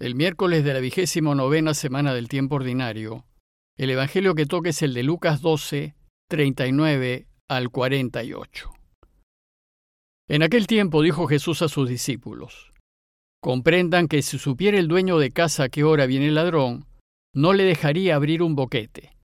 El 0.00 0.14
miércoles 0.14 0.62
de 0.62 0.74
la 0.74 0.78
vigésimo 0.78 1.34
novena 1.34 1.74
semana 1.74 2.14
del 2.14 2.28
tiempo 2.28 2.54
ordinario, 2.54 3.24
el 3.76 3.90
Evangelio 3.90 4.36
que 4.36 4.46
toca 4.46 4.70
es 4.70 4.80
el 4.82 4.94
de 4.94 5.02
Lucas 5.02 5.40
12, 5.40 5.96
39 6.30 7.26
al 7.48 7.70
48. 7.70 8.70
En 10.28 10.44
aquel 10.44 10.68
tiempo 10.68 11.02
dijo 11.02 11.26
Jesús 11.26 11.62
a 11.62 11.68
sus 11.68 11.88
discípulos, 11.88 12.72
Comprendan 13.42 14.06
que 14.06 14.22
si 14.22 14.38
supiera 14.38 14.78
el 14.78 14.86
dueño 14.86 15.18
de 15.18 15.32
casa 15.32 15.64
a 15.64 15.68
qué 15.68 15.82
hora 15.82 16.06
viene 16.06 16.28
el 16.28 16.36
ladrón, 16.36 16.86
no 17.34 17.52
le 17.52 17.64
dejaría 17.64 18.14
abrir 18.14 18.40
un 18.44 18.54
boquete. 18.54 19.16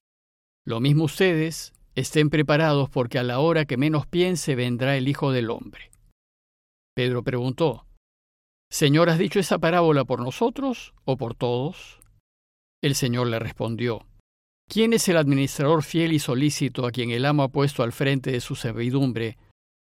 Lo 0.65 0.81
mismo 0.81 1.05
ustedes, 1.05 1.73
estén 1.95 2.29
preparados 2.29 2.89
porque 2.89 3.17
a 3.17 3.23
la 3.23 3.39
hora 3.39 3.63
que 3.63 3.77
menos 3.77 4.07
piense 4.07 4.55
vendrá 4.55 4.97
el 4.97 5.07
Hijo 5.07 5.31
del 5.31 5.51
Hombre. 5.51 5.91
Pedro 6.95 7.23
preguntó, 7.23 7.85
Señor, 8.75 9.09
¿has 9.09 9.17
dicho 9.17 9.39
esa 9.39 9.57
parábola 9.57 10.03
por 10.03 10.19
nosotros 10.19 10.93
o 11.05 11.15
por 11.15 11.33
todos? 11.33 12.01
El 12.83 12.95
Señor 12.95 13.27
le 13.27 13.39
respondió, 13.39 14.05
¿quién 14.67 14.91
es 14.91 15.07
el 15.07 15.15
administrador 15.15 15.81
fiel 15.81 16.11
y 16.11 16.19
solícito 16.19 16.85
a 16.85 16.91
quien 16.91 17.09
el 17.11 17.23
amo 17.23 17.43
ha 17.43 17.47
puesto 17.47 17.83
al 17.83 17.93
frente 17.93 18.33
de 18.33 18.41
su 18.41 18.57
servidumbre 18.57 19.37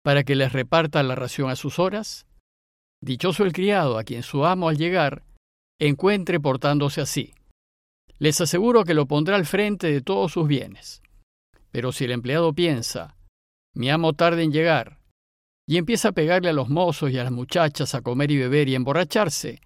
para 0.05 0.25
que 0.25 0.37
les 0.37 0.53
reparta 0.53 1.03
la 1.03 1.15
ración 1.15 1.48
a 1.48 1.57
sus 1.57 1.79
horas? 1.79 2.27
Dichoso 3.01 3.45
el 3.45 3.55
criado 3.55 3.97
a 3.97 4.05
quien 4.05 4.23
su 4.23 4.45
amo 4.45 4.69
al 4.69 4.77
llegar 4.77 5.25
encuentre 5.81 6.39
portándose 6.39 7.01
así. 7.01 7.33
Les 8.19 8.43
aseguro 8.43 8.84
que 8.84 8.93
lo 8.93 9.06
pondrá 9.06 9.37
al 9.37 9.47
frente 9.47 9.91
de 9.91 10.03
todos 10.03 10.33
sus 10.33 10.47
bienes. 10.47 11.01
Pero 11.70 11.93
si 11.93 12.05
el 12.05 12.11
empleado 12.11 12.53
piensa, 12.53 13.17
mi 13.75 13.89
amo 13.89 14.12
tarde 14.12 14.43
en 14.43 14.53
llegar, 14.53 14.98
y 15.66 15.77
empieza 15.77 16.09
a 16.09 16.12
pegarle 16.12 16.51
a 16.51 16.52
los 16.52 16.69
mozos 16.69 17.11
y 17.11 17.19
a 17.19 17.25
las 17.25 17.33
muchachas 17.33 17.95
a 17.95 18.03
comer 18.03 18.30
y 18.30 18.39
beber 18.39 18.69
y 18.69 18.75
emborracharse. 18.75 19.61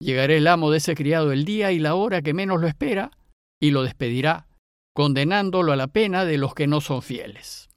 Llegará 0.00 0.34
el 0.34 0.46
amo 0.46 0.70
de 0.70 0.78
ese 0.78 0.94
criado 0.94 1.32
el 1.32 1.44
día 1.44 1.72
y 1.72 1.78
la 1.78 1.94
hora 1.94 2.22
que 2.22 2.34
menos 2.34 2.60
lo 2.60 2.66
espera 2.66 3.12
y 3.60 3.70
lo 3.70 3.82
despedirá, 3.82 4.48
condenándolo 4.94 5.72
a 5.72 5.76
la 5.76 5.88
pena 5.88 6.24
de 6.24 6.38
los 6.38 6.54
que 6.54 6.66
no 6.66 6.80
son 6.80 7.02
fieles. 7.02 7.70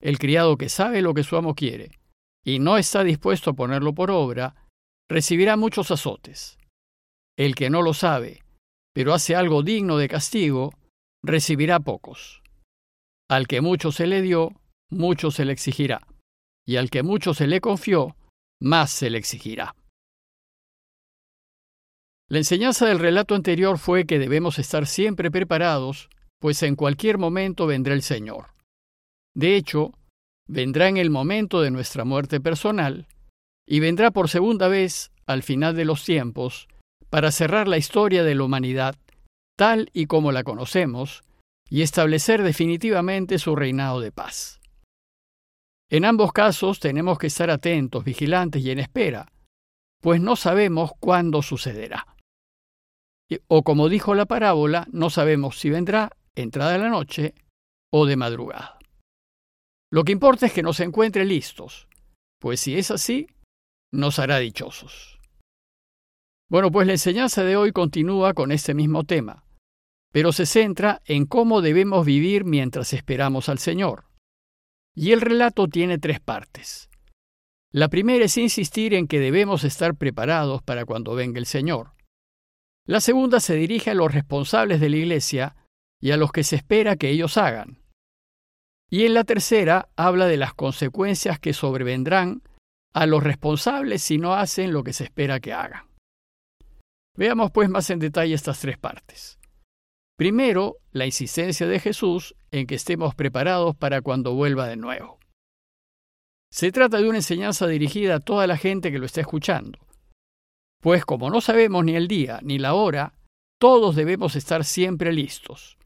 El 0.00 0.18
criado 0.18 0.56
que 0.56 0.68
sabe 0.68 1.02
lo 1.02 1.14
que 1.14 1.24
su 1.24 1.36
amo 1.36 1.54
quiere 1.54 1.98
y 2.44 2.58
no 2.58 2.76
está 2.76 3.02
dispuesto 3.02 3.50
a 3.50 3.54
ponerlo 3.54 3.94
por 3.94 4.10
obra, 4.10 4.54
recibirá 5.08 5.56
muchos 5.56 5.90
azotes. 5.90 6.58
El 7.36 7.54
que 7.54 7.70
no 7.70 7.82
lo 7.82 7.92
sabe, 7.92 8.42
pero 8.94 9.14
hace 9.14 9.34
algo 9.34 9.62
digno 9.62 9.96
de 9.96 10.08
castigo, 10.08 10.72
recibirá 11.24 11.80
pocos. 11.80 12.42
Al 13.28 13.48
que 13.48 13.60
mucho 13.60 13.90
se 13.90 14.06
le 14.06 14.22
dio, 14.22 14.52
mucho 14.90 15.30
se 15.30 15.44
le 15.44 15.52
exigirá 15.52 16.06
y 16.66 16.76
al 16.76 16.90
que 16.90 17.02
mucho 17.02 17.32
se 17.32 17.46
le 17.46 17.60
confió, 17.60 18.16
más 18.60 18.90
se 18.90 19.08
le 19.08 19.18
exigirá. 19.18 19.74
La 22.28 22.38
enseñanza 22.38 22.86
del 22.86 22.98
relato 22.98 23.36
anterior 23.36 23.78
fue 23.78 24.04
que 24.04 24.18
debemos 24.18 24.58
estar 24.58 24.86
siempre 24.86 25.30
preparados, 25.30 26.08
pues 26.40 26.62
en 26.64 26.74
cualquier 26.74 27.18
momento 27.18 27.66
vendrá 27.66 27.94
el 27.94 28.02
Señor. 28.02 28.48
De 29.34 29.54
hecho, 29.54 29.92
vendrá 30.48 30.88
en 30.88 30.96
el 30.96 31.10
momento 31.10 31.60
de 31.60 31.70
nuestra 31.70 32.04
muerte 32.04 32.40
personal, 32.40 33.06
y 33.66 33.80
vendrá 33.80 34.10
por 34.10 34.28
segunda 34.28 34.66
vez 34.68 35.12
al 35.26 35.42
final 35.42 35.76
de 35.76 35.84
los 35.84 36.04
tiempos, 36.04 36.68
para 37.10 37.30
cerrar 37.30 37.68
la 37.68 37.78
historia 37.78 38.24
de 38.24 38.34
la 38.34 38.44
humanidad 38.44 38.96
tal 39.56 39.88
y 39.92 40.06
como 40.06 40.32
la 40.32 40.44
conocemos, 40.44 41.22
y 41.68 41.82
establecer 41.82 42.42
definitivamente 42.42 43.38
su 43.38 43.56
reinado 43.56 44.00
de 44.00 44.12
paz. 44.12 44.60
En 45.90 46.04
ambos 46.04 46.32
casos 46.32 46.80
tenemos 46.80 47.18
que 47.18 47.28
estar 47.28 47.50
atentos, 47.50 48.04
vigilantes 48.04 48.62
y 48.64 48.70
en 48.70 48.80
espera, 48.80 49.32
pues 50.00 50.20
no 50.20 50.36
sabemos 50.36 50.92
cuándo 50.98 51.42
sucederá. 51.42 52.16
O 53.48 53.62
como 53.62 53.88
dijo 53.88 54.14
la 54.14 54.26
parábola, 54.26 54.86
no 54.90 55.10
sabemos 55.10 55.58
si 55.58 55.70
vendrá 55.70 56.10
entrada 56.34 56.72
de 56.72 56.78
la 56.78 56.88
noche 56.88 57.34
o 57.92 58.06
de 58.06 58.16
madrugada. 58.16 58.78
Lo 59.90 60.04
que 60.04 60.12
importa 60.12 60.46
es 60.46 60.52
que 60.52 60.62
nos 60.62 60.80
encuentre 60.80 61.24
listos, 61.24 61.88
pues 62.40 62.60
si 62.60 62.76
es 62.76 62.90
así, 62.90 63.28
nos 63.92 64.18
hará 64.18 64.38
dichosos. 64.38 65.20
Bueno, 66.48 66.70
pues 66.70 66.86
la 66.86 66.92
enseñanza 66.92 67.44
de 67.44 67.56
hoy 67.56 67.72
continúa 67.72 68.34
con 68.34 68.52
este 68.52 68.74
mismo 68.74 69.04
tema, 69.04 69.44
pero 70.12 70.32
se 70.32 70.46
centra 70.46 71.02
en 71.04 71.26
cómo 71.26 71.62
debemos 71.62 72.04
vivir 72.06 72.44
mientras 72.44 72.92
esperamos 72.92 73.48
al 73.48 73.58
Señor. 73.58 74.04
Y 74.96 75.12
el 75.12 75.20
relato 75.20 75.68
tiene 75.68 75.98
tres 75.98 76.20
partes. 76.20 76.88
La 77.70 77.88
primera 77.88 78.24
es 78.24 78.38
insistir 78.38 78.94
en 78.94 79.06
que 79.06 79.20
debemos 79.20 79.62
estar 79.62 79.94
preparados 79.94 80.62
para 80.62 80.86
cuando 80.86 81.14
venga 81.14 81.38
el 81.38 81.44
Señor. 81.44 81.92
La 82.86 83.00
segunda 83.00 83.40
se 83.40 83.54
dirige 83.56 83.90
a 83.90 83.94
los 83.94 84.14
responsables 84.14 84.80
de 84.80 84.88
la 84.88 84.96
Iglesia 84.96 85.56
y 86.00 86.12
a 86.12 86.16
los 86.16 86.32
que 86.32 86.44
se 86.44 86.56
espera 86.56 86.96
que 86.96 87.10
ellos 87.10 87.36
hagan. 87.36 87.82
Y 88.88 89.04
en 89.04 89.12
la 89.12 89.24
tercera 89.24 89.90
habla 89.96 90.26
de 90.26 90.38
las 90.38 90.54
consecuencias 90.54 91.38
que 91.38 91.52
sobrevendrán 91.52 92.42
a 92.94 93.04
los 93.04 93.22
responsables 93.22 94.02
si 94.02 94.16
no 94.16 94.34
hacen 94.34 94.72
lo 94.72 94.82
que 94.82 94.94
se 94.94 95.04
espera 95.04 95.40
que 95.40 95.52
hagan. 95.52 95.84
Veamos 97.16 97.50
pues 97.50 97.68
más 97.68 97.90
en 97.90 97.98
detalle 97.98 98.34
estas 98.34 98.60
tres 98.60 98.78
partes. 98.78 99.38
Primero, 100.16 100.78
la 100.92 101.04
insistencia 101.04 101.66
de 101.66 101.78
Jesús 101.78 102.34
en 102.50 102.66
que 102.66 102.74
estemos 102.74 103.14
preparados 103.14 103.76
para 103.76 104.00
cuando 104.00 104.34
vuelva 104.34 104.66
de 104.66 104.76
nuevo. 104.76 105.18
Se 106.50 106.72
trata 106.72 106.98
de 106.98 107.08
una 107.08 107.18
enseñanza 107.18 107.66
dirigida 107.66 108.16
a 108.16 108.20
toda 108.20 108.46
la 108.46 108.56
gente 108.56 108.90
que 108.90 108.98
lo 108.98 109.04
está 109.04 109.20
escuchando. 109.20 109.78
Pues 110.80 111.04
como 111.04 111.28
no 111.28 111.40
sabemos 111.42 111.84
ni 111.84 111.96
el 111.96 112.08
día 112.08 112.40
ni 112.42 112.58
la 112.58 112.74
hora, 112.74 113.12
todos 113.60 113.94
debemos 113.94 114.36
estar 114.36 114.64
siempre 114.64 115.12
listos. 115.12 115.76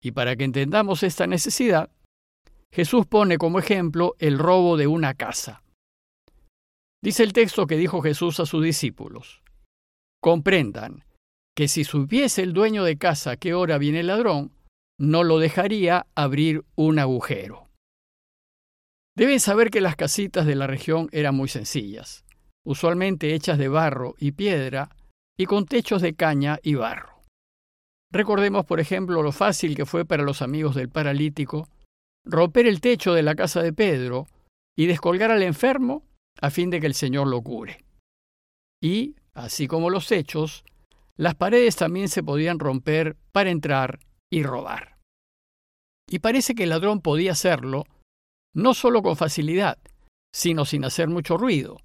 Y 0.00 0.12
para 0.12 0.36
que 0.36 0.44
entendamos 0.44 1.02
esta 1.02 1.26
necesidad, 1.26 1.90
Jesús 2.72 3.06
pone 3.06 3.38
como 3.38 3.58
ejemplo 3.58 4.14
el 4.18 4.38
robo 4.38 4.76
de 4.76 4.86
una 4.86 5.14
casa. 5.14 5.62
Dice 7.02 7.22
el 7.22 7.32
texto 7.32 7.66
que 7.66 7.76
dijo 7.76 8.02
Jesús 8.02 8.38
a 8.38 8.46
sus 8.46 8.62
discípulos, 8.62 9.42
comprendan 10.20 11.05
que 11.56 11.68
si 11.68 11.84
supiese 11.84 12.42
el 12.42 12.52
dueño 12.52 12.84
de 12.84 12.98
casa 12.98 13.32
a 13.32 13.36
qué 13.36 13.54
hora 13.54 13.78
viene 13.78 14.00
el 14.00 14.08
ladrón, 14.08 14.52
no 14.98 15.24
lo 15.24 15.38
dejaría 15.38 16.06
abrir 16.14 16.64
un 16.74 16.98
agujero. 16.98 17.68
Deben 19.16 19.40
saber 19.40 19.70
que 19.70 19.80
las 19.80 19.96
casitas 19.96 20.44
de 20.44 20.54
la 20.54 20.66
región 20.66 21.08
eran 21.12 21.34
muy 21.34 21.48
sencillas, 21.48 22.26
usualmente 22.64 23.34
hechas 23.34 23.56
de 23.56 23.68
barro 23.68 24.14
y 24.18 24.32
piedra 24.32 24.94
y 25.38 25.46
con 25.46 25.64
techos 25.64 26.02
de 26.02 26.14
caña 26.14 26.58
y 26.62 26.74
barro. 26.74 27.22
Recordemos, 28.12 28.66
por 28.66 28.78
ejemplo, 28.78 29.22
lo 29.22 29.32
fácil 29.32 29.74
que 29.74 29.86
fue 29.86 30.04
para 30.04 30.22
los 30.22 30.42
amigos 30.42 30.74
del 30.74 30.90
paralítico 30.90 31.68
romper 32.24 32.66
el 32.66 32.80
techo 32.80 33.14
de 33.14 33.22
la 33.22 33.34
casa 33.34 33.62
de 33.62 33.72
Pedro 33.72 34.26
y 34.76 34.86
descolgar 34.86 35.30
al 35.30 35.42
enfermo 35.42 36.02
a 36.40 36.50
fin 36.50 36.68
de 36.68 36.80
que 36.80 36.86
el 36.86 36.94
Señor 36.94 37.28
lo 37.28 37.40
cure. 37.40 37.84
Y, 38.82 39.16
así 39.32 39.66
como 39.66 39.88
los 39.88 40.06
techos, 40.06 40.64
las 41.16 41.34
paredes 41.34 41.76
también 41.76 42.08
se 42.08 42.22
podían 42.22 42.58
romper 42.58 43.16
para 43.32 43.50
entrar 43.50 44.00
y 44.30 44.42
robar. 44.42 44.98
Y 46.08 46.20
parece 46.20 46.54
que 46.54 46.64
el 46.64 46.70
ladrón 46.70 47.00
podía 47.00 47.32
hacerlo 47.32 47.84
no 48.54 48.74
solo 48.74 49.02
con 49.02 49.16
facilidad, 49.16 49.78
sino 50.32 50.64
sin 50.64 50.84
hacer 50.84 51.08
mucho 51.08 51.36
ruido, 51.36 51.78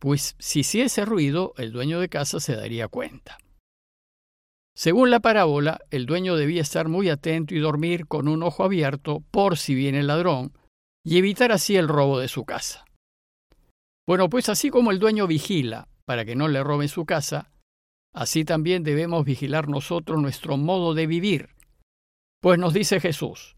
pues 0.00 0.34
si 0.38 0.60
hiciese 0.60 1.04
ruido, 1.04 1.52
el 1.56 1.72
dueño 1.72 2.00
de 2.00 2.08
casa 2.08 2.40
se 2.40 2.56
daría 2.56 2.88
cuenta. 2.88 3.38
Según 4.74 5.10
la 5.10 5.20
parábola, 5.20 5.78
el 5.90 6.06
dueño 6.06 6.36
debía 6.36 6.62
estar 6.62 6.88
muy 6.88 7.10
atento 7.10 7.54
y 7.54 7.58
dormir 7.58 8.06
con 8.06 8.28
un 8.28 8.42
ojo 8.42 8.64
abierto 8.64 9.22
por 9.30 9.58
si 9.58 9.74
viene 9.74 10.00
el 10.00 10.06
ladrón, 10.06 10.52
y 11.04 11.18
evitar 11.18 11.52
así 11.52 11.76
el 11.76 11.88
robo 11.88 12.18
de 12.18 12.28
su 12.28 12.44
casa. 12.44 12.84
Bueno, 14.06 14.28
pues 14.28 14.48
así 14.48 14.70
como 14.70 14.90
el 14.90 14.98
dueño 14.98 15.26
vigila 15.26 15.88
para 16.04 16.24
que 16.24 16.34
no 16.34 16.48
le 16.48 16.64
roben 16.64 16.88
su 16.88 17.04
casa, 17.04 17.50
Así 18.14 18.44
también 18.44 18.82
debemos 18.82 19.24
vigilar 19.24 19.68
nosotros 19.68 20.20
nuestro 20.20 20.56
modo 20.56 20.94
de 20.94 21.06
vivir. 21.06 21.50
Pues 22.40 22.58
nos 22.58 22.74
dice 22.74 23.00
Jesús, 23.00 23.56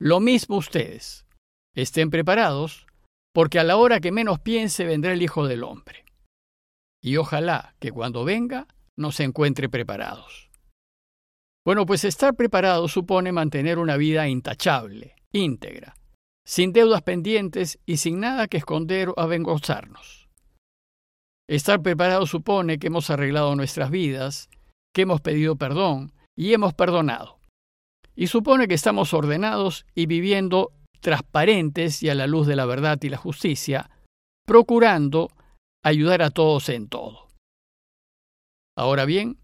lo 0.00 0.20
mismo 0.20 0.56
ustedes, 0.56 1.26
estén 1.74 2.10
preparados, 2.10 2.86
porque 3.32 3.58
a 3.58 3.64
la 3.64 3.76
hora 3.76 4.00
que 4.00 4.12
menos 4.12 4.40
piense 4.40 4.84
vendrá 4.84 5.12
el 5.12 5.22
Hijo 5.22 5.46
del 5.46 5.62
Hombre. 5.62 6.04
Y 7.02 7.16
ojalá 7.16 7.74
que 7.80 7.92
cuando 7.92 8.24
venga 8.24 8.66
nos 8.96 9.20
encuentre 9.20 9.68
preparados. 9.68 10.50
Bueno, 11.64 11.86
pues 11.86 12.04
estar 12.04 12.34
preparado 12.34 12.88
supone 12.88 13.32
mantener 13.32 13.78
una 13.78 13.96
vida 13.96 14.28
intachable, 14.28 15.16
íntegra, 15.32 15.94
sin 16.46 16.72
deudas 16.72 17.02
pendientes 17.02 17.78
y 17.86 17.96
sin 17.96 18.20
nada 18.20 18.48
que 18.48 18.58
esconder 18.58 19.08
o 19.08 19.14
avergonzarnos. 19.18 20.23
Estar 21.48 21.82
preparado 21.82 22.26
supone 22.26 22.78
que 22.78 22.86
hemos 22.86 23.10
arreglado 23.10 23.54
nuestras 23.54 23.90
vidas, 23.90 24.48
que 24.94 25.02
hemos 25.02 25.20
pedido 25.20 25.56
perdón 25.56 26.12
y 26.36 26.54
hemos 26.54 26.72
perdonado. 26.72 27.38
Y 28.16 28.28
supone 28.28 28.68
que 28.68 28.74
estamos 28.74 29.12
ordenados 29.12 29.84
y 29.94 30.06
viviendo 30.06 30.72
transparentes 31.00 32.02
y 32.02 32.08
a 32.08 32.14
la 32.14 32.26
luz 32.26 32.46
de 32.46 32.56
la 32.56 32.64
verdad 32.64 32.98
y 33.02 33.10
la 33.10 33.18
justicia, 33.18 33.90
procurando 34.46 35.30
ayudar 35.84 36.22
a 36.22 36.30
todos 36.30 36.70
en 36.70 36.88
todo. 36.88 37.28
Ahora 38.76 39.04
bien, 39.04 39.38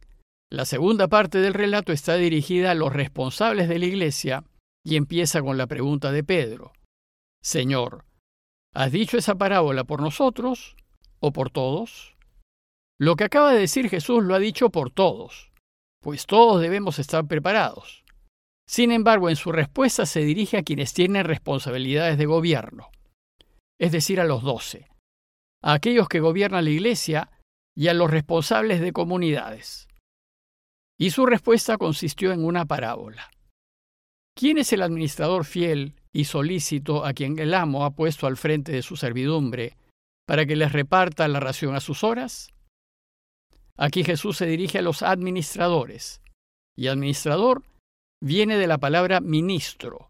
la 0.50 0.64
segunda 0.64 1.06
parte 1.08 1.38
del 1.38 1.54
relato 1.54 1.92
está 1.92 2.16
dirigida 2.16 2.70
a 2.70 2.74
los 2.74 2.92
responsables 2.92 3.68
de 3.68 3.78
la 3.78 3.84
iglesia 3.84 4.44
y 4.84 4.96
empieza 4.96 5.42
con 5.42 5.58
la 5.58 5.66
pregunta 5.66 6.12
de 6.12 6.24
Pedro. 6.24 6.72
Señor, 7.42 8.06
¿has 8.74 8.90
dicho 8.90 9.18
esa 9.18 9.36
parábola 9.36 9.84
por 9.84 10.00
nosotros 10.00 10.76
o 11.20 11.32
por 11.32 11.50
todos? 11.50 12.16
Lo 12.98 13.16
que 13.16 13.24
acaba 13.24 13.52
de 13.52 13.60
decir 13.60 13.88
Jesús 13.88 14.24
lo 14.24 14.34
ha 14.34 14.38
dicho 14.38 14.70
por 14.70 14.90
todos, 14.90 15.50
pues 16.02 16.26
todos 16.26 16.60
debemos 16.60 16.98
estar 16.98 17.26
preparados. 17.26 18.04
Sin 18.68 18.92
embargo, 18.92 19.28
en 19.28 19.36
su 19.36 19.52
respuesta 19.52 20.06
se 20.06 20.20
dirige 20.20 20.56
a 20.56 20.62
quienes 20.62 20.92
tienen 20.92 21.24
responsabilidades 21.24 22.18
de 22.18 22.26
gobierno, 22.26 22.90
es 23.80 23.92
decir, 23.92 24.20
a 24.20 24.24
los 24.24 24.42
doce, 24.42 24.88
a 25.62 25.72
aquellos 25.72 26.08
que 26.08 26.20
gobiernan 26.20 26.64
la 26.64 26.70
iglesia 26.70 27.30
y 27.74 27.88
a 27.88 27.94
los 27.94 28.10
responsables 28.10 28.80
de 28.80 28.92
comunidades. 28.92 29.88
Y 30.98 31.10
su 31.10 31.26
respuesta 31.26 31.78
consistió 31.78 32.32
en 32.32 32.44
una 32.44 32.66
parábola. 32.66 33.30
¿Quién 34.36 34.58
es 34.58 34.72
el 34.72 34.82
administrador 34.82 35.44
fiel 35.44 35.94
y 36.12 36.24
solícito 36.24 37.04
a 37.04 37.12
quien 37.12 37.38
el 37.38 37.54
amo 37.54 37.84
ha 37.84 37.90
puesto 37.90 38.26
al 38.26 38.36
frente 38.36 38.72
de 38.72 38.82
su 38.82 38.96
servidumbre 38.96 39.76
para 40.30 40.46
que 40.46 40.54
les 40.54 40.70
reparta 40.70 41.26
la 41.26 41.40
ración 41.40 41.74
a 41.74 41.80
sus 41.80 42.04
horas? 42.04 42.54
Aquí 43.76 44.04
Jesús 44.04 44.36
se 44.36 44.46
dirige 44.46 44.78
a 44.78 44.82
los 44.82 45.02
administradores, 45.02 46.22
y 46.78 46.86
administrador 46.86 47.64
viene 48.22 48.56
de 48.56 48.68
la 48.68 48.78
palabra 48.78 49.20
ministro, 49.20 50.06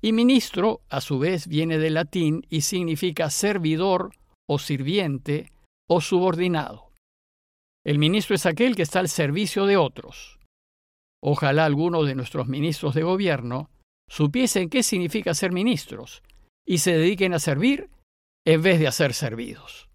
y 0.00 0.14
ministro 0.14 0.80
a 0.88 1.02
su 1.02 1.18
vez 1.18 1.48
viene 1.48 1.76
del 1.76 1.92
latín 1.92 2.46
y 2.48 2.62
significa 2.62 3.28
servidor 3.28 4.16
o 4.48 4.58
sirviente 4.58 5.52
o 5.86 6.00
subordinado. 6.00 6.90
El 7.84 7.98
ministro 7.98 8.36
es 8.36 8.46
aquel 8.46 8.74
que 8.74 8.84
está 8.84 9.00
al 9.00 9.10
servicio 9.10 9.66
de 9.66 9.76
otros. 9.76 10.38
Ojalá 11.22 11.66
algunos 11.66 12.06
de 12.06 12.14
nuestros 12.14 12.48
ministros 12.48 12.94
de 12.94 13.02
gobierno 13.02 13.68
supiesen 14.08 14.70
qué 14.70 14.82
significa 14.82 15.34
ser 15.34 15.52
ministros 15.52 16.22
y 16.66 16.78
se 16.78 16.92
dediquen 16.96 17.34
a 17.34 17.38
servir 17.38 17.90
en 18.46 18.62
vez 18.62 18.78
de 18.78 18.88
a 18.88 18.92
ser 18.92 19.14
servidos. 19.14 19.88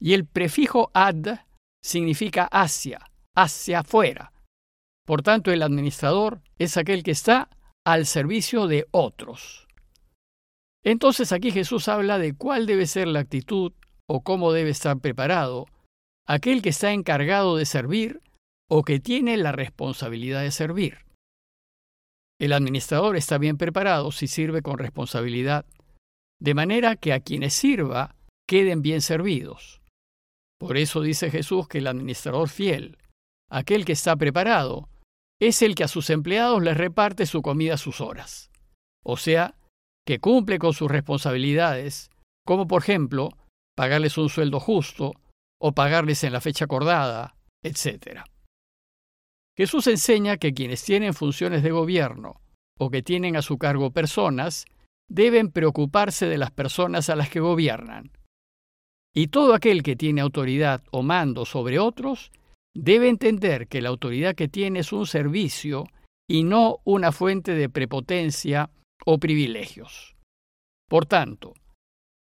Y 0.00 0.14
el 0.14 0.26
prefijo 0.26 0.90
ad 0.94 1.40
significa 1.82 2.48
hacia, 2.50 3.10
hacia 3.36 3.80
afuera. 3.80 4.32
Por 5.06 5.22
tanto, 5.22 5.50
el 5.52 5.62
administrador 5.62 6.42
es 6.58 6.76
aquel 6.76 7.02
que 7.02 7.10
está 7.10 7.48
al 7.86 8.06
servicio 8.06 8.66
de 8.66 8.86
otros. 8.90 9.68
Entonces 10.84 11.32
aquí 11.32 11.50
Jesús 11.50 11.88
habla 11.88 12.18
de 12.18 12.34
cuál 12.34 12.66
debe 12.66 12.86
ser 12.86 13.08
la 13.08 13.20
actitud 13.20 13.72
o 14.06 14.22
cómo 14.22 14.52
debe 14.52 14.70
estar 14.70 14.98
preparado 14.98 15.66
aquel 16.26 16.62
que 16.62 16.70
está 16.70 16.92
encargado 16.92 17.56
de 17.56 17.66
servir 17.66 18.20
o 18.68 18.82
que 18.82 19.00
tiene 19.00 19.36
la 19.36 19.52
responsabilidad 19.52 20.42
de 20.42 20.50
servir. 20.50 21.04
El 22.40 22.52
administrador 22.52 23.16
está 23.16 23.38
bien 23.38 23.56
preparado 23.56 24.10
si 24.10 24.26
sirve 24.26 24.62
con 24.62 24.78
responsabilidad, 24.78 25.64
de 26.40 26.54
manera 26.54 26.96
que 26.96 27.12
a 27.12 27.20
quienes 27.20 27.54
sirva 27.54 28.16
queden 28.46 28.82
bien 28.82 29.00
servidos. 29.00 29.80
Por 30.58 30.76
eso 30.76 31.00
dice 31.00 31.30
Jesús 31.30 31.68
que 31.68 31.78
el 31.78 31.86
administrador 31.86 32.48
fiel, 32.48 32.98
aquel 33.50 33.84
que 33.84 33.92
está 33.92 34.16
preparado, 34.16 34.88
es 35.40 35.62
el 35.62 35.74
que 35.74 35.84
a 35.84 35.88
sus 35.88 36.10
empleados 36.10 36.62
les 36.62 36.76
reparte 36.76 37.26
su 37.26 37.42
comida 37.42 37.74
a 37.74 37.78
sus 37.78 38.00
horas. 38.00 38.50
O 39.04 39.16
sea, 39.16 39.56
que 40.06 40.20
cumple 40.20 40.58
con 40.58 40.72
sus 40.72 40.90
responsabilidades, 40.90 42.10
como 42.46 42.66
por 42.66 42.82
ejemplo 42.82 43.30
pagarles 43.76 44.16
un 44.18 44.28
sueldo 44.28 44.60
justo, 44.60 45.14
o 45.60 45.72
pagarles 45.72 46.24
en 46.24 46.32
la 46.32 46.40
fecha 46.40 46.66
acordada, 46.66 47.36
etc. 47.62 48.20
Jesús 49.56 49.86
enseña 49.86 50.36
que 50.36 50.52
quienes 50.52 50.84
tienen 50.84 51.14
funciones 51.14 51.62
de 51.62 51.70
gobierno 51.70 52.40
o 52.78 52.90
que 52.90 53.02
tienen 53.02 53.36
a 53.36 53.42
su 53.42 53.56
cargo 53.56 53.90
personas 53.90 54.66
deben 55.08 55.50
preocuparse 55.50 56.26
de 56.26 56.38
las 56.38 56.50
personas 56.50 57.10
a 57.10 57.16
las 57.16 57.28
que 57.28 57.40
gobiernan. 57.40 58.10
Y 59.14 59.28
todo 59.28 59.54
aquel 59.54 59.82
que 59.82 59.96
tiene 59.96 60.20
autoridad 60.20 60.82
o 60.90 61.02
mando 61.02 61.44
sobre 61.44 61.78
otros 61.78 62.32
debe 62.74 63.08
entender 63.08 63.68
que 63.68 63.80
la 63.80 63.90
autoridad 63.90 64.34
que 64.34 64.48
tiene 64.48 64.80
es 64.80 64.92
un 64.92 65.06
servicio 65.06 65.86
y 66.28 66.42
no 66.42 66.78
una 66.84 67.12
fuente 67.12 67.54
de 67.54 67.68
prepotencia 67.68 68.70
o 69.04 69.18
privilegios. 69.18 70.16
Por 70.88 71.06
tanto, 71.06 71.54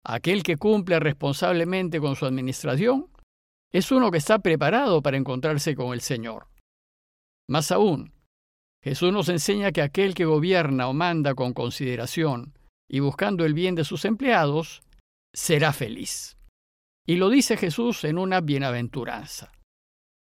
aquel 0.04 0.44
que 0.44 0.58
cumple 0.58 1.00
responsablemente 1.00 2.00
con 2.00 2.16
su 2.16 2.26
administración 2.26 3.08
es 3.72 3.92
uno 3.92 4.12
que 4.12 4.18
está 4.18 4.40
preparado 4.40 5.02
para 5.02 5.18
encontrarse 5.18 5.76
con 5.76 5.94
el 5.94 6.02
Señor. 6.02 6.48
Más 7.48 7.72
aún, 7.72 8.14
Jesús 8.84 9.14
nos 9.14 9.30
enseña 9.30 9.72
que 9.72 9.82
aquel 9.82 10.14
que 10.14 10.26
gobierna 10.26 10.88
o 10.88 10.94
manda 10.94 11.36
con 11.36 11.54
consideración 11.54 12.54
y 12.92 13.00
buscando 13.00 13.46
el 13.46 13.54
bien 13.54 13.74
de 13.74 13.86
sus 13.86 14.04
empleados, 14.04 14.84
será 15.34 15.72
feliz. 15.72 16.38
Y 17.08 17.16
lo 17.16 17.30
dice 17.30 17.56
Jesús 17.56 18.04
en 18.04 18.18
una 18.18 18.42
bienaventuranza. 18.42 19.54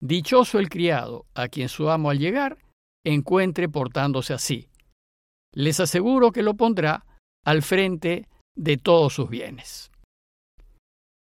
Dichoso 0.02 0.58
el 0.58 0.68
criado 0.68 1.24
a 1.34 1.48
quien 1.48 1.70
su 1.70 1.88
amo 1.88 2.10
al 2.10 2.18
llegar 2.18 2.58
encuentre 3.06 3.70
portándose 3.70 4.34
así. 4.34 4.68
Les 5.54 5.80
aseguro 5.80 6.30
que 6.30 6.42
lo 6.42 6.54
pondrá 6.54 7.06
al 7.44 7.62
frente 7.62 8.28
de 8.54 8.76
todos 8.76 9.14
sus 9.14 9.30
bienes. 9.30 9.90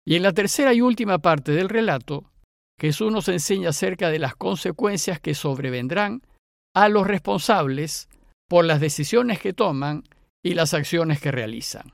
Y 0.07 0.15
en 0.15 0.23
la 0.23 0.33
tercera 0.33 0.73
y 0.73 0.81
última 0.81 1.19
parte 1.19 1.51
del 1.51 1.69
relato, 1.69 2.31
Jesús 2.79 3.11
nos 3.11 3.27
enseña 3.27 3.69
acerca 3.69 4.09
de 4.09 4.17
las 4.17 4.35
consecuencias 4.35 5.19
que 5.19 5.35
sobrevendrán 5.35 6.23
a 6.73 6.89
los 6.89 7.05
responsables 7.05 8.09
por 8.47 8.65
las 8.65 8.79
decisiones 8.79 9.39
que 9.39 9.53
toman 9.53 10.03
y 10.44 10.53
las 10.53 10.74
acciones 10.74 11.19
que 11.19 11.31
realizan. 11.31 11.94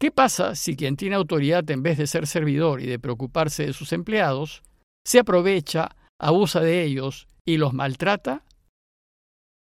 ¿Qué 0.00 0.12
pasa 0.12 0.54
si 0.54 0.76
quien 0.76 0.96
tiene 0.96 1.16
autoridad 1.16 1.68
en 1.70 1.82
vez 1.82 1.98
de 1.98 2.06
ser 2.06 2.26
servidor 2.26 2.80
y 2.80 2.86
de 2.86 3.00
preocuparse 3.00 3.66
de 3.66 3.72
sus 3.72 3.92
empleados, 3.92 4.62
se 5.04 5.18
aprovecha, 5.18 5.96
abusa 6.20 6.60
de 6.60 6.84
ellos 6.84 7.26
y 7.44 7.56
los 7.56 7.74
maltrata? 7.74 8.44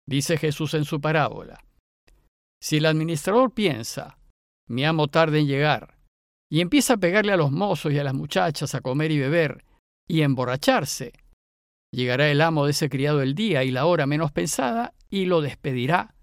Dice 0.07 0.37
Jesús 0.37 0.75
en 0.75 0.85
su 0.85 1.01
parábola. 1.01 1.63
Si 2.61 2.77
el 2.77 2.85
administrador 2.85 3.51
piensa, 3.51 4.19
mi 4.69 4.85
amo 4.85 5.07
tarde 5.07 5.39
en 5.39 5.47
llegar, 5.47 5.97
y 6.49 6.61
empieza 6.61 6.93
a 6.93 6.97
pegarle 6.97 7.33
a 7.33 7.37
los 7.37 7.51
mozos 7.51 7.91
y 7.91 7.99
a 7.99 8.03
las 8.03 8.13
muchachas 8.13 8.73
a 8.75 8.81
comer 8.81 9.11
y 9.11 9.19
beber 9.19 9.65
y 10.07 10.21
emborracharse. 10.21 11.13
Llegará 11.91 12.29
el 12.29 12.41
amo 12.41 12.65
de 12.65 12.71
ese 12.71 12.89
criado 12.89 13.21
el 13.21 13.35
día 13.35 13.63
y 13.63 13.71
la 13.71 13.85
hora 13.85 14.05
menos 14.05 14.31
pensada 14.31 14.93
y 15.09 15.25
lo 15.25 15.41
despedirá, 15.41 16.15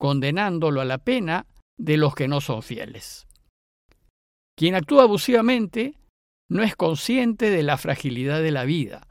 condenándolo 0.00 0.80
a 0.80 0.86
la 0.86 0.98
pena 0.98 1.46
de 1.78 1.98
los 1.98 2.14
que 2.14 2.26
no 2.26 2.40
son 2.40 2.62
fieles. 2.62 3.26
Quien 4.56 4.74
actúa 4.74 5.02
abusivamente 5.02 5.94
no 6.48 6.62
es 6.62 6.74
consciente 6.74 7.50
de 7.50 7.62
la 7.62 7.76
fragilidad 7.76 8.42
de 8.42 8.50
la 8.50 8.64
vida, 8.64 9.06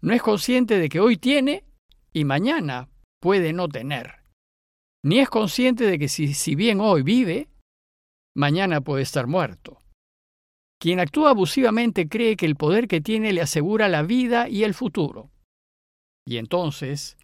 no 0.00 0.12
es 0.14 0.22
consciente 0.22 0.78
de 0.78 0.88
que 0.88 1.00
hoy 1.00 1.16
tiene 1.16 1.64
y 2.12 2.24
mañana 2.24 2.88
puede 3.20 3.52
no 3.52 3.68
tener, 3.68 4.22
ni 5.04 5.18
es 5.18 5.28
consciente 5.28 5.84
de 5.84 5.98
que 5.98 6.08
si, 6.08 6.54
bien 6.54 6.80
hoy 6.80 7.02
vive, 7.02 7.48
mañana 8.34 8.80
puede 8.80 9.02
estar 9.02 9.26
muerto. 9.26 9.78
Quien 10.80 10.98
actúa 10.98 11.30
abusivamente 11.30 12.08
cree 12.08 12.36
que 12.36 12.46
el 12.46 12.56
poder 12.56 12.88
que 12.88 13.00
tiene 13.00 13.32
le 13.32 13.42
asegura 13.42 13.88
la 13.88 14.02
vida 14.02 14.48
y 14.48 14.64
el 14.64 14.74
futuro. 14.74 15.30
Y 16.26 16.38
entonces, 16.38 17.16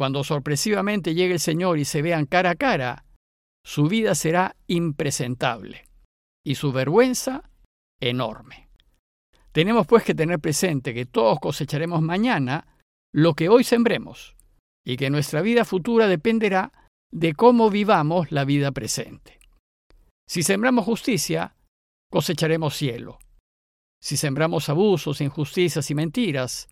cuando 0.00 0.24
sorpresivamente 0.24 1.12
llegue 1.12 1.34
el 1.34 1.40
Señor 1.40 1.78
y 1.78 1.84
se 1.84 2.00
vean 2.00 2.24
cara 2.24 2.52
a 2.52 2.54
cara, 2.54 3.04
su 3.62 3.86
vida 3.86 4.14
será 4.14 4.56
impresentable 4.66 5.84
y 6.42 6.54
su 6.54 6.72
vergüenza 6.72 7.50
enorme. 8.00 8.70
Tenemos 9.52 9.86
pues 9.86 10.02
que 10.02 10.14
tener 10.14 10.38
presente 10.38 10.94
que 10.94 11.04
todos 11.04 11.38
cosecharemos 11.38 12.00
mañana 12.00 12.78
lo 13.12 13.34
que 13.34 13.50
hoy 13.50 13.62
sembremos 13.62 14.36
y 14.86 14.96
que 14.96 15.10
nuestra 15.10 15.42
vida 15.42 15.66
futura 15.66 16.08
dependerá 16.08 16.72
de 17.12 17.34
cómo 17.34 17.68
vivamos 17.68 18.32
la 18.32 18.46
vida 18.46 18.72
presente. 18.72 19.38
Si 20.26 20.42
sembramos 20.42 20.86
justicia, 20.86 21.56
cosecharemos 22.10 22.74
cielo. 22.74 23.18
Si 24.02 24.16
sembramos 24.16 24.70
abusos, 24.70 25.20
injusticias 25.20 25.90
y 25.90 25.94
mentiras, 25.94 26.70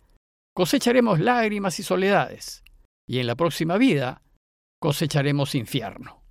cosecharemos 0.55 1.19
lágrimas 1.19 1.79
y 1.79 1.83
soledades, 1.83 2.63
y 3.09 3.17
en 3.17 3.25
la 3.25 3.35
próxima 3.35 3.77
vida 3.77 4.21
cosecharemos 4.79 5.55
infierno. 5.55 6.23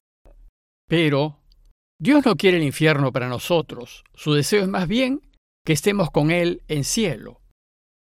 Pero 0.89 1.43
Dios 2.01 2.25
no 2.25 2.37
quiere 2.37 2.59
el 2.59 2.63
infierno 2.63 3.11
para 3.11 3.29
nosotros, 3.29 4.05
su 4.15 4.33
deseo 4.33 4.63
es 4.63 4.69
más 4.69 4.87
bien 4.87 5.21
que 5.67 5.73
estemos 5.73 6.13
con 6.13 6.31
Él 6.31 6.63
en 6.69 6.85
cielo. 6.85 7.43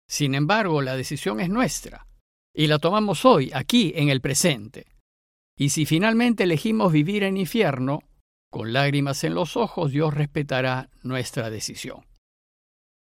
Sin 0.09 0.37
embargo, 0.37 0.83
la 0.83 0.95
decisión 0.95 1.41
es 1.41 1.51
nuestra, 1.51 2.07
y 2.55 2.69
la 2.69 2.79
tomamos 2.79 3.25
hoy, 3.25 3.51
aquí, 3.53 3.93
en 3.97 4.09
el 4.09 4.21
presente. 4.21 4.87
Y 5.59 5.71
si 5.71 5.85
finalmente 5.85 6.45
elegimos 6.45 6.93
vivir 6.93 7.25
en 7.25 7.37
infierno, 7.37 8.05
con 8.53 8.73
lágrimas 8.73 9.25
en 9.25 9.35
los 9.35 9.57
ojos, 9.57 9.91
Dios 9.91 10.15
respetará 10.15 10.91
nuestra 11.03 11.51
decisión. 11.51 12.07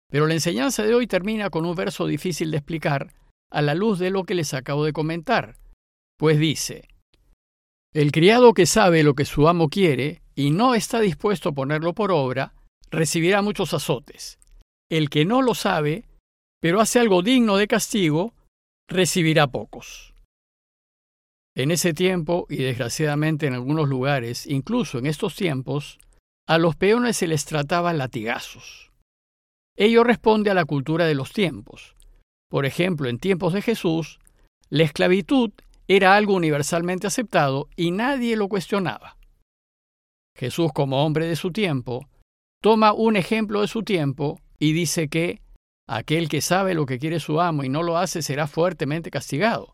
Pero 0.10 0.28
la 0.28 0.36
enseñanza 0.36 0.84
de 0.84 0.94
hoy 0.94 1.08
termina 1.08 1.50
con 1.50 1.66
un 1.66 1.76
verso 1.76 2.06
difícil 2.06 2.52
de 2.52 2.58
explicar 2.58 3.12
a 3.52 3.62
la 3.62 3.76
luz 3.76 4.00
de 4.00 4.10
lo 4.10 4.24
que 4.24 4.36
les 4.36 4.54
acabo 4.54 4.84
de 4.86 4.94
comentar, 4.94 5.58
pues 6.18 6.40
dice, 6.40 6.88
El 7.94 8.12
criado 8.12 8.54
que 8.54 8.66
sabe 8.66 9.04
lo 9.04 9.14
que 9.14 9.26
su 9.26 9.48
amo 9.48 9.70
quiere 9.70 10.22
y 10.36 10.52
no 10.52 10.76
está 10.76 11.00
dispuesto 11.00 11.50
a 11.50 11.54
ponerlo 11.54 11.94
por 11.94 12.12
obra, 12.12 12.54
recibirá 12.90 13.42
muchos 13.42 13.74
azotes. 13.74 14.40
El 14.90 15.10
que 15.10 15.26
no 15.26 15.42
lo 15.42 15.56
sabe, 15.56 16.06
pero 16.62 16.80
hace 16.80 17.00
algo 17.00 17.22
digno 17.22 17.58
de 17.58 17.68
castigo, 17.68 18.34
recibirá 18.88 19.48
pocos. 19.48 20.14
En 21.56 21.72
ese 21.72 21.94
tiempo, 21.94 22.46
y 22.50 22.58
desgraciadamente 22.58 23.48
en 23.48 23.54
algunos 23.54 23.90
lugares, 23.90 24.46
incluso 24.46 25.00
en 25.00 25.08
estos 25.08 25.36
tiempos, 25.36 25.98
a 26.48 26.58
los 26.58 26.76
peones 26.76 27.18
se 27.18 27.28
les 27.28 27.46
trataba 27.46 27.94
latigazos. 27.94 28.92
Ello 29.76 30.04
responde 30.04 30.50
a 30.50 30.54
la 30.54 30.66
cultura 30.66 31.06
de 31.06 31.16
los 31.16 31.34
tiempos. 31.34 31.97
Por 32.50 32.66
ejemplo, 32.66 33.10
en 33.10 33.20
tiempos 33.20 33.54
de 33.54 33.62
Jesús, 33.62 34.20
la 34.70 34.84
esclavitud 34.84 35.52
era 35.88 36.16
algo 36.16 36.34
universalmente 36.34 37.08
aceptado 37.08 37.70
y 37.76 37.92
nadie 37.92 38.36
lo 38.36 38.48
cuestionaba. 38.48 39.18
Jesús, 40.36 40.72
como 40.74 41.06
hombre 41.06 41.28
de 41.28 41.36
su 41.36 41.52
tiempo, 41.52 42.08
toma 42.62 42.94
un 42.94 43.16
ejemplo 43.16 43.62
de 43.62 43.68
su 43.68 43.84
tiempo 43.84 44.40
y 44.60 44.74
dice 44.74 45.08
que 45.08 45.42
aquel 45.88 46.30
que 46.30 46.42
sabe 46.42 46.74
lo 46.74 46.86
que 46.86 47.00
quiere 47.00 47.20
su 47.20 47.40
amo 47.40 47.64
y 47.64 47.70
no 47.70 47.84
lo 47.84 47.98
hace 47.98 48.22
será 48.22 48.48
fuertemente 48.48 49.10
castigado. 49.10 49.72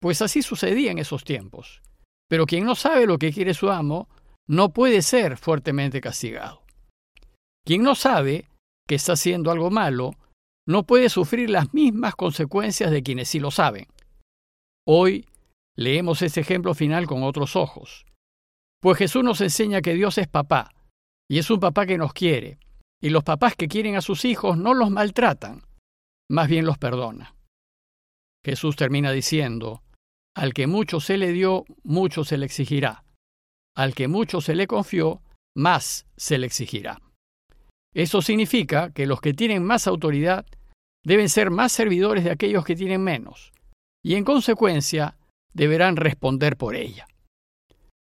Pues 0.00 0.22
así 0.22 0.42
sucedía 0.42 0.92
en 0.92 0.98
esos 0.98 1.24
tiempos. 1.24 1.82
Pero 2.28 2.46
quien 2.46 2.64
no 2.64 2.74
sabe 2.74 3.06
lo 3.06 3.18
que 3.18 3.32
quiere 3.32 3.54
su 3.54 3.70
amo 3.70 4.08
no 4.46 4.70
puede 4.70 5.02
ser 5.02 5.36
fuertemente 5.36 6.00
castigado. 6.00 6.62
Quien 7.64 7.82
no 7.82 7.94
sabe 7.94 8.48
que 8.86 8.94
está 8.94 9.12
haciendo 9.12 9.50
algo 9.50 9.70
malo 9.70 10.12
no 10.68 10.82
puede 10.82 11.08
sufrir 11.08 11.48
las 11.48 11.72
mismas 11.72 12.14
consecuencias 12.14 12.90
de 12.90 13.02
quienes 13.02 13.30
sí 13.30 13.40
lo 13.40 13.50
saben. 13.50 13.86
Hoy 14.86 15.26
leemos 15.74 16.20
este 16.20 16.40
ejemplo 16.40 16.74
final 16.74 17.06
con 17.06 17.22
otros 17.22 17.56
ojos. 17.56 18.04
Pues 18.82 18.98
Jesús 18.98 19.24
nos 19.24 19.40
enseña 19.40 19.80
que 19.80 19.94
Dios 19.94 20.18
es 20.18 20.28
papá, 20.28 20.74
y 21.28 21.38
es 21.38 21.50
un 21.50 21.58
papá 21.58 21.86
que 21.86 21.96
nos 21.96 22.12
quiere, 22.12 22.58
y 23.00 23.08
los 23.08 23.24
papás 23.24 23.56
que 23.56 23.66
quieren 23.66 23.96
a 23.96 24.02
sus 24.02 24.26
hijos 24.26 24.58
no 24.58 24.74
los 24.74 24.90
maltratan, 24.90 25.62
más 26.30 26.48
bien 26.48 26.66
los 26.66 26.76
perdona. 26.76 27.34
Jesús 28.44 28.76
termina 28.76 29.10
diciendo, 29.10 29.82
al 30.36 30.52
que 30.52 30.66
mucho 30.66 31.00
se 31.00 31.16
le 31.16 31.32
dio, 31.32 31.64
mucho 31.82 32.24
se 32.24 32.36
le 32.36 32.44
exigirá. 32.44 33.04
Al 33.74 33.94
que 33.94 34.06
mucho 34.06 34.42
se 34.42 34.54
le 34.54 34.66
confió, 34.66 35.22
más 35.56 36.06
se 36.16 36.36
le 36.36 36.46
exigirá. 36.46 37.00
Eso 37.94 38.20
significa 38.20 38.92
que 38.92 39.06
los 39.06 39.22
que 39.22 39.32
tienen 39.32 39.64
más 39.64 39.86
autoridad 39.86 40.44
deben 41.08 41.30
ser 41.30 41.50
más 41.50 41.72
servidores 41.72 42.22
de 42.22 42.30
aquellos 42.30 42.66
que 42.66 42.76
tienen 42.76 43.02
menos, 43.02 43.50
y 44.04 44.16
en 44.16 44.24
consecuencia 44.24 45.16
deberán 45.54 45.96
responder 45.96 46.58
por 46.58 46.76
ella. 46.76 47.06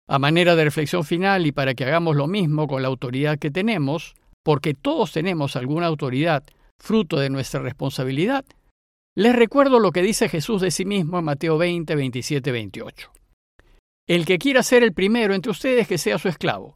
A 0.06 0.18
manera 0.18 0.54
de 0.54 0.64
reflexión 0.64 1.04
final 1.04 1.46
y 1.46 1.52
para 1.52 1.72
que 1.72 1.86
hagamos 1.86 2.14
lo 2.14 2.26
mismo 2.26 2.68
con 2.68 2.82
la 2.82 2.88
autoridad 2.88 3.38
que 3.38 3.50
tenemos, 3.50 4.14
porque 4.44 4.74
todos 4.74 5.12
tenemos 5.12 5.56
alguna 5.56 5.86
autoridad 5.86 6.44
fruto 6.78 7.18
de 7.18 7.30
nuestra 7.30 7.60
responsabilidad, 7.60 8.44
les 9.16 9.34
recuerdo 9.34 9.80
lo 9.80 9.92
que 9.92 10.02
dice 10.02 10.28
Jesús 10.28 10.60
de 10.60 10.70
sí 10.70 10.84
mismo 10.84 11.18
en 11.18 11.24
Mateo 11.24 11.56
20, 11.56 11.94
27, 11.94 12.52
28. 12.52 13.12
El 14.06 14.26
que 14.26 14.38
quiera 14.38 14.62
ser 14.62 14.82
el 14.82 14.92
primero 14.92 15.32
entre 15.32 15.50
ustedes, 15.50 15.88
que 15.88 15.96
sea 15.96 16.18
su 16.18 16.28
esclavo, 16.28 16.74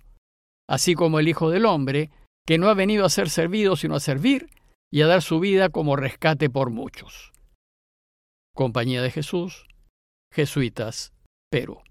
así 0.71 0.95
como 0.95 1.19
el 1.19 1.29
Hijo 1.29 1.51
del 1.51 1.67
Hombre, 1.67 2.11
que 2.47 2.57
no 2.57 2.69
ha 2.69 2.75
venido 2.75 3.05
a 3.05 3.11
ser 3.11 3.29
servido, 3.29 3.77
sino 3.77 3.97
a 3.97 4.01
servir 4.01 4.49
y 4.95 5.03
a 5.03 5.09
dar 5.09 5.23
su 5.23 5.41
vida 5.41 5.71
como 5.71 5.97
rescate 5.97 6.49
por 6.49 6.71
muchos. 6.71 7.33
Compañía 8.55 9.03
de 9.03 9.11
Jesús, 9.11 9.67
Jesuitas, 10.33 11.13
Perú. 11.51 11.83